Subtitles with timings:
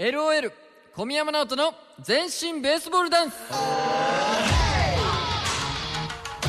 [0.00, 0.50] LOL
[0.96, 3.34] 小宮山直人の全身ベースボールダンス。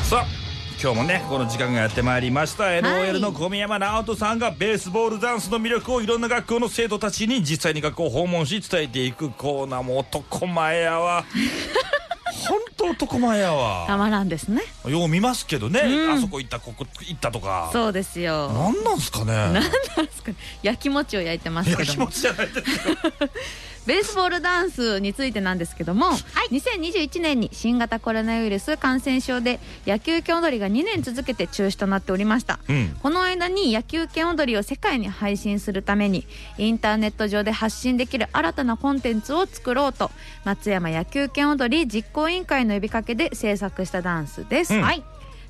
[0.08, 0.26] さあ
[0.82, 2.64] 今日もねこの時間がやってまいりました。
[2.64, 11.22] LOL の小宮山直人さんがベースボールダンスの魅力をいろんな学校の生徒たちに実際に学校を訪問し伝えていくコーナーも男前やわ。
[11.22, 12.01] 本
[12.82, 14.62] 当男前やたわまらんですね。
[14.86, 16.10] よう見ますけどね、うん。
[16.12, 17.70] あそこ行ったここ行ったとか。
[17.72, 18.48] そうですよ。
[18.50, 19.32] なんなんすかね。
[19.32, 19.72] なんなんで
[20.12, 20.32] すか
[20.62, 22.96] 焼き餅を焼いてますけどもちじゃないですよ
[23.86, 26.06] ベースボールダンスについてなんですけども、
[26.50, 32.60] 2021年に新型コロナウイルス感染症で野球拳踊りが2年続けて中止となっておりました。
[32.68, 32.96] うん。
[33.02, 36.26] この間に野球拳踊りを世界に配信するために
[36.58, 40.10] インターネット上で発信できる新たなコンテンツを作ろうと
[40.44, 44.82] 松山野球拳踊り実行委員会の呼びかけで制作したダンスです、うん。
[44.82, 45.02] はい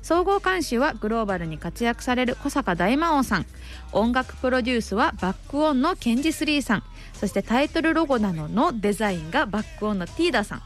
[0.03, 3.45] 総合監修はグローバルに活躍される小坂大魔王さん。
[3.93, 6.83] 音楽プロデュースはバックオンのケンジスリーさん。
[7.13, 10.61] そしてタイトルロゴなどのデザインがバックオンのティーダさん。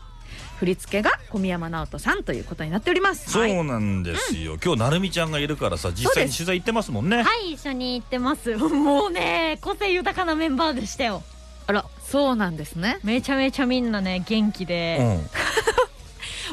[0.60, 3.30] 振り付けが小宮山直人さんということになっております。
[3.30, 3.52] そはい。
[3.56, 7.22] うなんですよ、今日なるみちゃんがいるからさ実際に取材行ってますもんね。
[7.22, 8.56] はい一緒に行ってます。
[8.58, 11.22] もうね個性豊かなメンバーでしたよ。
[11.68, 12.98] あらそうなんですね。
[13.04, 15.30] めちゃめちゃみんなね元気うで、ん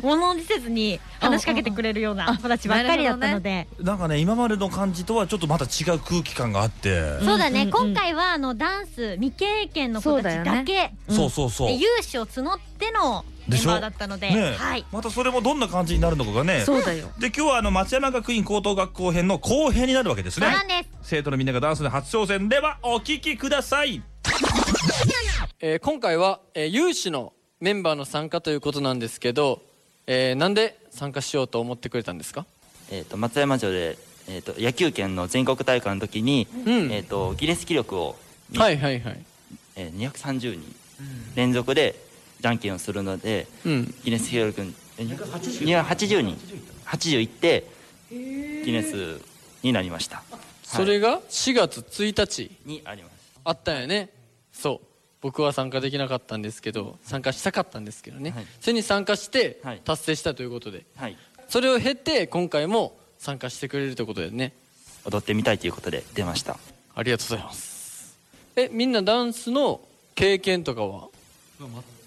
[0.05, 7.93] 物おじせずに話しかけてくれるような子たちばっかりだったので、なんかね今までの感じとはちょっとまた違う空気感があって、そうだね、うんうんうん。
[7.93, 11.17] 今回はあのダンス未経験の子たちそうだけうん。
[11.17, 11.69] そうそうそう。
[11.69, 14.57] で有志を募ってのメンバーだったのでねえ。
[14.57, 14.87] はい。
[14.91, 16.63] またそれもどんな感じになるのかがね。
[16.65, 17.09] そうだよ。
[17.19, 20.55] で今日はあの松山学院高等学校編の後編になるわけですね。
[21.03, 24.03] 生徒のみんながダンスで初挑戦ではお聞きください。
[25.61, 29.63] えー今回は、えー有志のメンバーの参加ということなんですけど、
[30.07, 32.47] えーなんで参加しようと思ってくれたんですか？
[32.91, 36.93] えー、と松山城で、えー、と野球拳の全国大会の時に、うん。
[36.93, 38.17] えー、とギネス記録を、
[38.55, 39.25] はいはいはい。
[39.77, 40.63] えー、230人
[41.35, 41.97] 連続で
[42.41, 43.95] じゃんけんをするのでうん。
[44.05, 46.37] ギネス記録にえ280人
[46.87, 47.67] 80いって
[48.11, 49.21] ギネス
[49.63, 50.23] になりました。
[50.63, 53.13] それが4月1日にあります。
[53.45, 54.11] あったんやね。
[54.53, 54.94] そう
[55.25, 58.47] 僕は参加できなかったんですけど参加したかったんですけどね、はい。
[58.61, 59.81] それに参加してはい。
[59.83, 61.17] 達成したということで、はい。
[61.49, 64.53] それを経て今回も参加してくれるということでね。
[65.07, 66.59] 踊ってみたいということで出ました。
[66.95, 68.19] ありがとうございます。
[68.55, 69.81] えみんなダンスの
[70.15, 71.09] 経験とかは？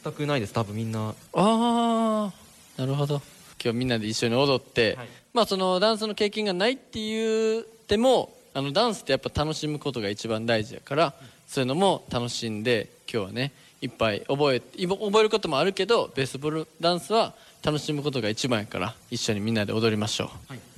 [0.03, 0.53] 全くないです。
[0.53, 1.09] 多分みんな。
[1.09, 2.31] ああ
[2.79, 3.23] なるほど。
[3.59, 5.07] 今日みんなで一緒に踊って、はい。
[5.33, 11.15] まあそのダンスの経験がないって言ってもあのダンスってやっぱ楽しむことが一番大事やから、
[11.47, 20.29] そういうのも楽しんで今日はねいっぱい覚えい覚えることもあるけどベースボールダンスは楽しむことが一番やから一緒にみんなで踊りましょ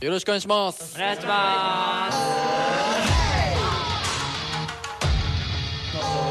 [0.01, 0.95] う、よろしくお願いします。
[0.95, 2.17] お願いします。
[2.17, 2.23] よ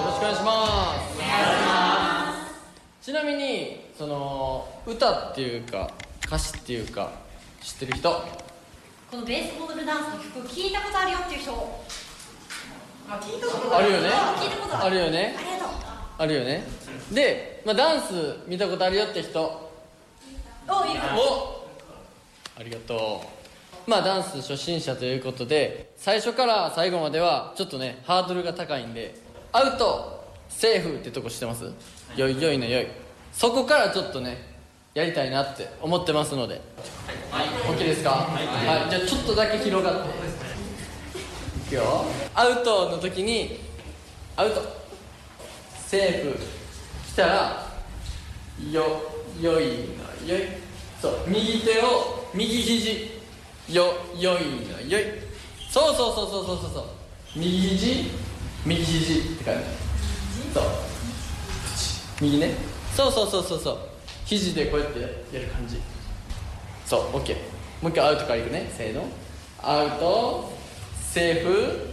[0.07, 0.95] ろしくお願いしま
[3.01, 5.91] すちなみにその歌っていうか
[6.27, 7.11] 歌詞っていうか
[7.63, 8.11] 知ってる人？
[9.11, 11.51] このベースボールダンスの曲聞いたことあるよっていう人
[13.11, 13.91] あ聞いたことある。
[13.93, 14.09] よね。
[14.09, 14.97] 聞いたことある。
[14.99, 15.35] よね。
[15.39, 15.69] ありがとう。
[16.19, 16.65] あるよね。
[17.13, 19.41] で、まあ、ダンス見たことあるよって人。
[20.71, 21.65] おいるお
[22.59, 23.23] ありがと
[23.87, 23.91] う。
[23.91, 29.15] まあダンス初心者ということで最初から最後まではちょっとねハードルが高いんで
[29.53, 30.19] アウト。
[30.51, 31.65] セーフってとこ知ってます？
[32.17, 32.87] よいよいのよい。
[33.33, 34.37] そこからちょっとね
[34.95, 36.61] やりたいなって思ってますので。
[37.31, 37.47] はい。
[37.47, 38.11] OK ですか？
[38.11, 40.09] はい、じゃあちょっとだけ広がって。
[40.09, 40.18] い
[41.69, 42.05] くよ。
[42.35, 43.61] アウトの時に
[44.37, 44.63] アウト。
[45.87, 46.39] セーフ。
[47.13, 47.67] 来たら
[48.71, 48.83] よ
[49.41, 50.43] よいのよい。
[51.01, 53.19] そう右手を右肘。
[53.71, 53.85] よ
[54.17, 55.05] よいのよい。
[55.71, 56.85] そうそうそうそうそうそう。
[57.37, 58.11] 右肘
[58.65, 59.61] 右肘って感じ。
[60.55, 60.65] そう。
[62.21, 62.55] 右ね。
[62.97, 63.79] そうそうそうそうそう。
[64.25, 65.81] 肘でこうやってやる感じ。
[66.85, 67.35] そう OK
[67.83, 68.71] もう一回アウトからいくね。
[68.77, 69.07] せーの。
[69.63, 70.58] アウト。
[71.13, 71.89] セーフ？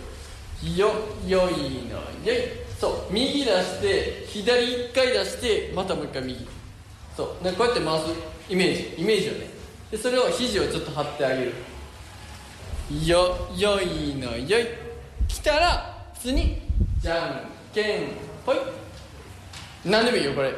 [0.78, 0.90] よ
[1.26, 1.53] よい
[1.88, 2.66] のよい。
[2.80, 6.47] そう右出して左一回出してまたもう一回右。
[7.16, 8.06] そうなんかこうやって回す。
[8.50, 9.02] イメージ。
[9.02, 9.47] イメージをね。
[9.90, 11.53] でそれを肘をちょっと張ってあげる。
[13.06, 14.67] よよいのよい。
[15.28, 16.62] 来たら普通に
[17.00, 17.41] じゃん
[17.73, 18.02] けん
[18.46, 18.58] ほい。
[19.85, 20.52] 何でもいいよこれ。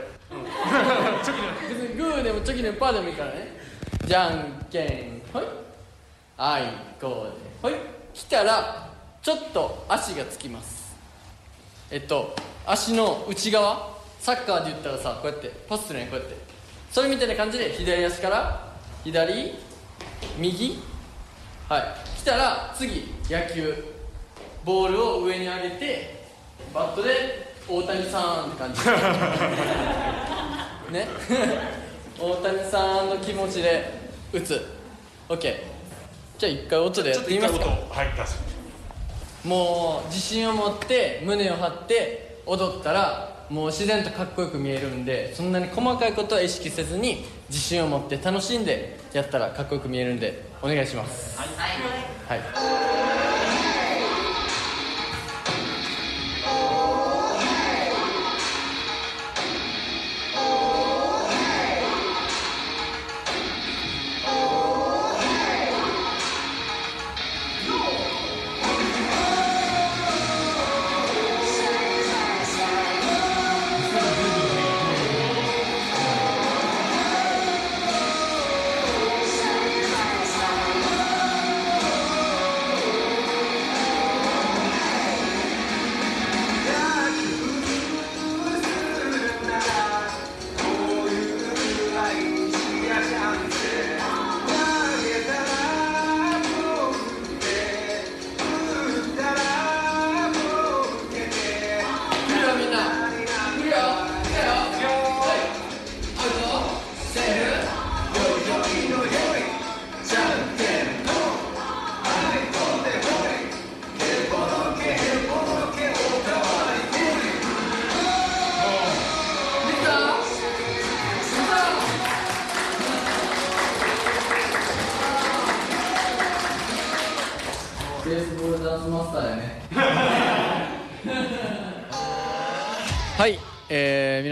[1.69, 3.57] 別にグーでもチョキでもパーでもいいからね。
[4.05, 5.43] じゃんけんほい。
[6.37, 6.63] あい
[6.99, 7.73] こうでほい
[8.17, 8.89] 来たら
[9.21, 10.97] ちょっと足がつきます。
[11.91, 12.35] えっと
[12.65, 16.35] 足の内側サッカーで言ったらさこうやってパスするねこうやって。
[16.91, 18.73] それみたいな感じで左足から
[19.05, 19.53] 左
[20.39, 20.79] 右。
[21.69, 21.83] はい。
[22.19, 23.93] 来たら次野球。
[24.65, 26.25] ボールを上に上げて
[26.73, 28.81] バットで大谷さんって感じ。
[30.91, 31.07] ね。
[32.19, 33.93] 大谷さんの気持ちで
[34.33, 34.65] 打つ。
[35.29, 35.76] OK
[36.37, 37.65] じゃあ一回音でやってみますか？
[37.65, 38.39] はい出す。
[39.43, 51.39] もう自信を持って胸を張って踊ったらもう自然とかっこよく見えるんでそんなに細かいことは意識せずに自信を持って楽しんでやったらかっこよく見えるんでお願いします。
[51.39, 51.89] はい、来るよ
[53.01, 53.06] み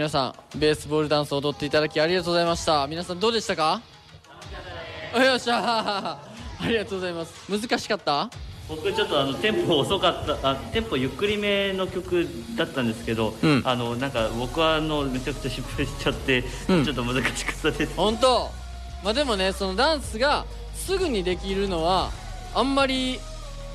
[0.06, 2.86] 皆さんベースボールダンスを踊っていただきありがとうございました。
[2.86, 3.82] 皆さんどうでしたか？
[5.16, 6.62] よっしゃー。
[6.64, 7.50] ありがとうございます。
[7.50, 8.30] 難しかった？
[8.68, 12.24] 僕ちょっとあのテンポ遅かったあテンポゆっくりめの曲
[12.56, 13.62] だったんですけど、うん。
[13.64, 16.84] あのなんか僕はあのめちゃくちゃ失敗しちゃって、うん。
[16.84, 17.96] ちょっと難しかったです。
[17.96, 18.48] 本当？
[19.02, 20.44] まあでもねそのダンスが
[20.76, 22.12] すぐにできるのは
[22.54, 23.18] あんまり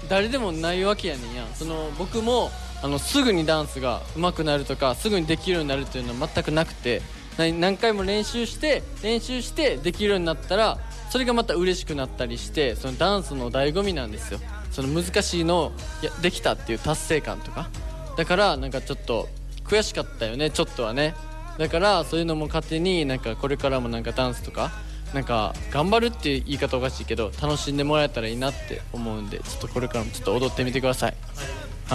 [0.08, 2.52] 誰でもないわけやねんやその僕も
[2.84, 7.02] あのすぐにダンスが上手くなるとかすぐにできるようになるっていうのは全くなくて
[7.38, 10.78] 何回も練習して練習してできるようになったら
[11.10, 14.40] それがまた嬉しくなったりしてそのダンスの醍醐味なんですよ。
[14.72, 17.70] その難しいのをやできたっていう達成感とか。
[18.18, 19.28] だからなんかちょっと
[19.64, 21.16] 悔しかったよねちょっとはね。
[21.58, 24.72] だからそういうのも糧になんかこれからもなんかダンスとか
[25.14, 31.16] なんか頑張るっていう言い方おかしいけど楽しんでもらえたらいいなって思うんでちょっとこれからもちょっと踊ってみてください。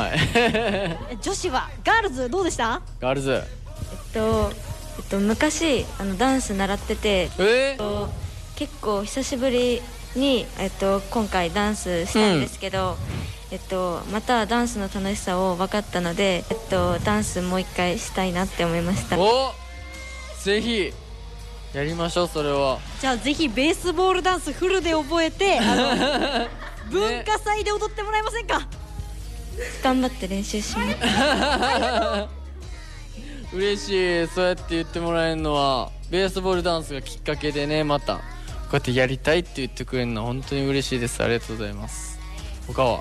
[0.00, 1.18] はい。
[1.22, 2.80] 女子はガールズどうでした？
[3.00, 3.32] ガールズ。
[3.32, 4.52] えっと、
[4.98, 7.70] えっと、昔あのダンス習ってて、え？
[7.70, 8.08] えっと、
[8.56, 9.80] 結構久しぶり
[10.14, 12.96] に、えっと、今回ダンスしたんですけど、
[13.50, 19.18] えっと、またダンスの楽しさを分かったので、えっと、ダンスもう一回したいなって思いました。
[19.18, 19.52] お
[20.42, 20.92] ぜひ
[21.72, 22.78] やりましょうそれは。
[23.00, 26.48] じゃあぜひベースボールダンスフルで覚えてあの
[26.90, 28.66] 文化祭で踊ってもらえませんか、
[29.82, 30.82] 頑張って練習しま
[33.50, 34.26] す嬉しい。
[34.28, 38.16] そうやって言ってもらえるのはベースボールダンスがきっかけでねまた。
[38.16, 38.22] こ
[38.72, 41.22] うやってやりたいって言ってくれるのは本当に嬉しいです。
[41.22, 42.18] ありがとうございます。
[42.66, 43.00] 他は？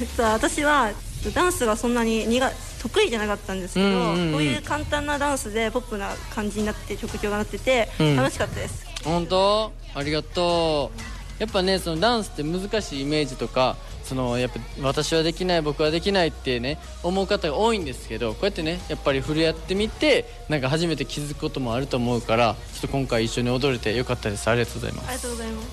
[0.00, 0.90] 実は私は
[1.34, 2.40] ダンスがそんなに苦
[2.82, 4.32] 得意じゃなかったんですけど、うんうんうん。
[4.32, 11.00] こういう簡単なダンスでポップな感じになって曲調がなってて、うん楽しかったです本当ありがとう
[11.38, 24.48] やっぱねそのダンスって難しいイメージとかそのやっぱ私はできない僕はできないってね思う方が多いんですけどこうやってねやっぱり触れ合ってみてなんか初めて気づくこともあると思うからちょっと今回一緒に踊れてよかったです。
[24.48, 25.68] ありがとうございまありがすとうございます。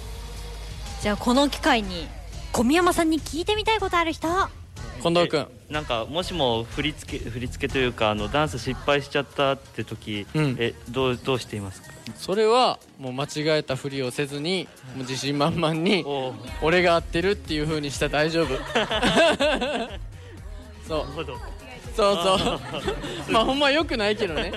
[1.01, 2.07] じゃあこの機会に
[2.51, 4.27] 小宮山さんに聞いてみたいことある人。
[5.01, 5.39] 近藤君。
[5.41, 10.55] えなんかもしも振り付け振り付けというかあのダンス失敗しちゃったって時、うん。
[10.59, 11.89] えどうどうしていますか？
[12.15, 13.27] それはもう間違
[13.59, 16.05] えたふりをせずにもう自信満々に
[16.61, 18.55] 俺が合ってるっていう風にしたら大丈夫。
[20.87, 21.05] そう。
[21.95, 22.59] そうそう。
[23.31, 24.51] まあほんまよくないけどね。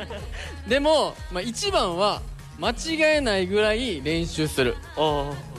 [0.66, 2.20] でも、まあ、一番は
[2.58, 4.76] 間違えないぐらい練習する。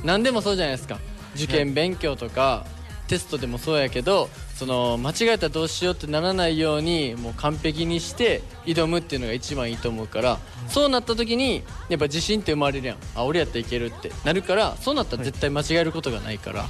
[0.03, 0.99] 何でもそうじゃないですか。
[1.35, 2.65] 受験勉強とか
[3.07, 4.29] テストでもそうやけど
[4.59, 10.37] その間違えたらどうしようってならないようにもう完璧にして挑むっていうのが一番いいと思うから
[10.67, 12.97] そうなった時にやっぱ自信って生まれるやん。
[13.15, 14.11] あ俺やったらいけるって。
[14.25, 16.65] なるからそうなったら絶対間違えることがないから、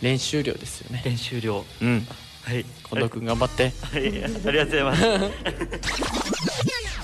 [0.00, 1.02] 練習量ですよね。
[1.04, 1.64] 練習量。
[1.82, 2.06] うん。
[2.44, 2.64] はい。
[2.64, 3.72] 近藤君頑張って。
[3.82, 4.06] はい。
[4.06, 5.02] ありがとうございます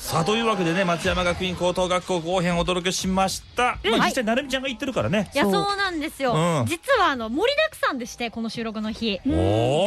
[0.09, 5.31] さあというわけでね松山学院高等学校後編をお届けしました、まあ、実際なるみちゃんが言ってるからね。
[5.35, 5.53] いやそう。
[5.53, 6.67] なんですよ、うん。
[6.67, 9.21] 実はあの盛りだくさんでしてこの収録の日。
[9.23, 9.37] であの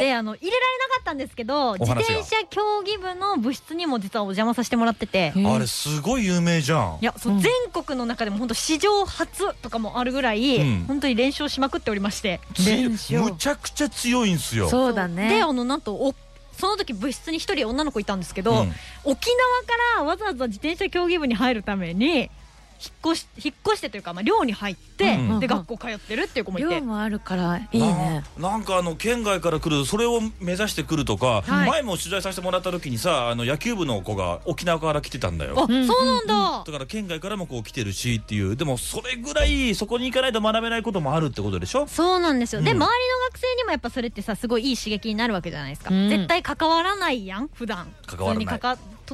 [0.06, 5.32] れられなかったんですけど自転車競技部の部室にも実はお邪魔させてもらってて。
[5.34, 6.98] あれすごい有名じゃん。
[7.00, 10.84] いやそう、全国の中でも本当史上初とかもあるぐらい、うん。
[10.86, 12.38] 本当に練習しまくっておりまして。
[12.64, 13.18] 練習。
[13.18, 14.68] むちゃくちゃ強いんすよ。
[14.68, 14.94] そう。
[14.94, 15.30] だね。
[15.30, 16.14] であのなんとお
[16.52, 18.72] その時部室に一人女の子いたんですけど、うん。
[19.04, 22.30] 沖縄からわざわざ自転車競技部に入るために
[22.82, 26.68] 引っ越し引っ越してというか、まあ、寮に入って、うんで学校通ってるっていう子もいて。
[26.68, 28.24] 量もあるからいいね。
[28.38, 31.70] ななんかあの県外から来るそれを目指してくるとか、はい。
[31.70, 35.54] 前も取材させてもらった時にさあの野球部の子が沖縄から来てたんだよ。
[35.56, 41.86] あ、そうなんだ、だから県外からもこう来てるしっていうでもそれぐらいそこに行かないと学べないこともあるってことでしょ？
[41.86, 42.76] そうなんですよ、でうん。
[42.76, 46.08] 周りの学生にもやっぱそれってさすごいいい刺激になるわけじゃないですか、うん。
[46.08, 47.92] 絶対関わらないやん普段。
[48.06, 48.44] 関わらない。
[48.44, 48.50] 普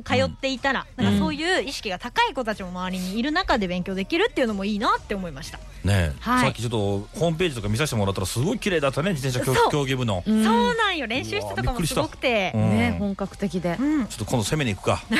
[0.02, 6.44] 通っていたら、だからそういう意識が高い子たちも周りにいる中で勉強できるっていうのもいいなって思いました、ねえ、はい。
[6.46, 6.78] さっきちょっと
[7.18, 11.06] ホームページとか見させてもらったらすごい綺麗だったね自転車競技部の、うんそうなんよ。
[11.06, 12.52] 練習室とかもすごくて。
[12.54, 12.96] うんね。
[12.98, 13.76] 本格的で。
[13.78, 15.02] うん、ちょっと今度攻めに行くか。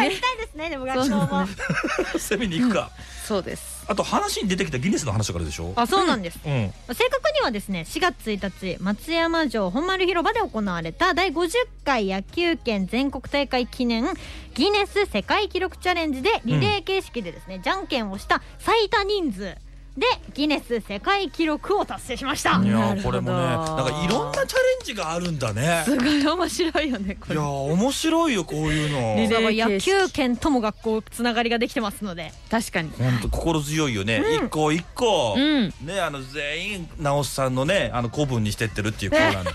[0.00, 1.46] やりたいですねでも学校も、
[2.18, 2.90] 攻めに行くか、
[3.26, 5.72] そうですあと話に出てきたギネスの話からでしょ？
[5.74, 6.72] あそうなんです、うん。
[6.94, 11.50] 正確にはですね4月1日松山城本丸広場で行われた第50
[11.84, 14.06] 回野球拳全国大会記念
[14.54, 19.56] ギネス世界記録チャレンジでリレー形式でですね、じゃんけんをした最多人数
[19.98, 23.18] でギネス世界記録を達成しました、いやなるほど。
[23.18, 25.82] ーこれもねなんかいろんなチャレンジがあるんだね。
[25.84, 27.34] すごい面白いよねこれ。
[27.34, 29.52] いやー面白いよこういうの。
[29.52, 32.32] 野球拳とも学校つながりができてますので。
[32.50, 32.90] 確かに。
[32.90, 35.74] 本当心強いよね、一個一個、うん。
[35.84, 39.44] ねあの全員直しさんのねあの古文にしてってるっていうコーナー。
[39.44, 39.50] の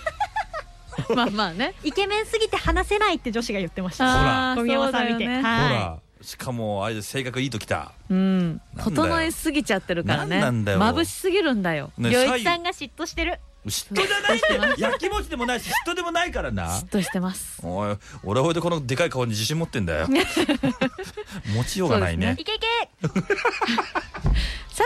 [1.15, 1.73] まあまあね。
[1.83, 4.55] イケメンすぎて話せないって女子が言ってました。
[4.57, 5.41] 小宮山さん見て、ね。
[5.41, 7.91] ほはらしかもあれで性格いいときた。
[8.09, 8.61] うん。
[8.77, 10.39] 整えすぎちゃってるからね。
[10.39, 10.79] なんだよ。
[10.79, 11.91] 眩しすぎるんだよ。
[11.97, 13.39] ねい良一さんが嫉妬してる。
[13.65, 16.79] 嫉妬じゃないんだよやきもちでもないし嫉妬でもないからな。
[16.79, 17.59] 嫉妬してます。
[17.65, 20.07] おい俺は俺でこのでかい顔に自信持ってんだよ。
[21.55, 22.35] 持ちようがないね。
[22.37, 22.59] いけい
[23.01, 24.12] けさ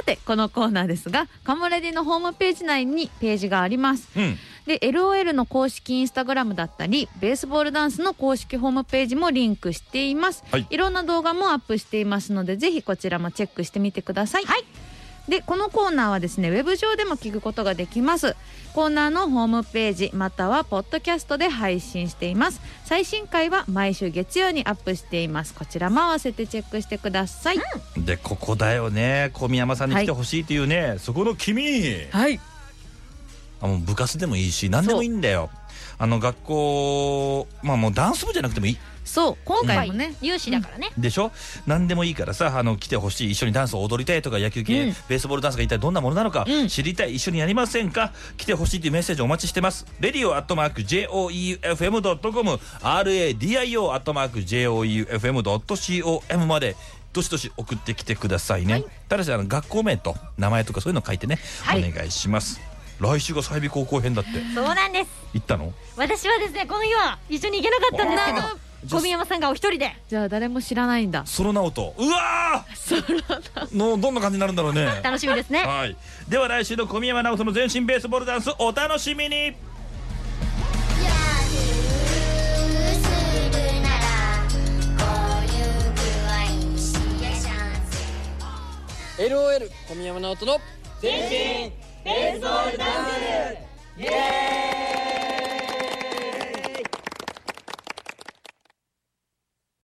[0.08, 4.08] てこのコーナーですがカモレディのホームページ内にページがあります。
[4.16, 4.38] うん。
[4.66, 10.68] で LOL の公式インスタグラムだったりベースボールダンスの公式ホームページもリンクしています、はい。
[10.70, 14.64] いろんな動画もアップしていますのでぜひこちらもチェックしてみてください、はい
[15.28, 18.36] でこのコーナーはですねウェブ上でも聞くことができます。
[18.74, 22.62] コーナーのホームページまたはポッドキャストで配信しています。
[22.86, 25.54] 最新回は毎週月曜にアップしています。
[25.54, 27.60] こちらも合わせてチェックしてください、
[27.98, 29.32] でここだよね。
[29.34, 32.08] 小宮山さんに来てほしいっていうね、そこの君。
[32.12, 32.40] はい。
[33.60, 35.50] あもう部活でもいいし何でもいいんだよ。
[35.98, 38.78] あの学校まあもうダンス部じゃなくてもいい
[39.08, 41.32] そう今回もね、有志だからね、でしょ？
[41.66, 44.96] 何でもいいからさあの来てほしい一緒にダンスを踊りたいとか野球系、うん。
[45.08, 46.68] ベースボールダンスが一体どんなものなのか、うん。
[46.68, 48.14] 知りたい一緒にやりませんか？
[48.36, 49.88] 来てほしいというメッセージお待ちしてます。
[50.00, 56.76] レディオアットマーク JOEFM.com RADIO アットマーク JOEFM.com まで
[57.14, 61.80] どしどし送ってきてくださいね、ただしあの学校名と名前とかそういうの書いてね、はい。
[61.80, 62.60] お願いします。
[63.00, 64.32] 来週が済美高校編だって。
[64.54, 65.10] そうなんです。
[65.34, 65.74] 行ったの？
[65.96, 68.42] 私はですねこの日は一緒に行けなかったんですけど
[68.90, 69.96] 小宮山さんがお一人で。
[70.08, 71.26] じゃあ誰も知らないんだ。
[71.26, 71.94] ソロナオト。
[71.98, 73.78] うわー！
[73.78, 75.02] のどんな感じになるんだろうね。
[75.04, 75.66] 楽しみですね。
[75.66, 75.96] はい、
[76.30, 79.56] では来週の小宮山直人の全身ベースボールダンスお楽しみに
[89.18, 90.60] 「LOL 小宮山直人の
[91.02, 93.18] ベースボールダンス。
[94.00, 94.67] イエーイ